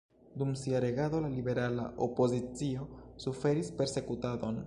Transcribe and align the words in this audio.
Dum 0.41 0.53
sia 0.61 0.79
regado 0.85 1.19
la 1.25 1.29
liberala 1.33 1.85
opozicio 2.07 2.87
suferis 3.27 3.69
persekutadon. 3.83 4.59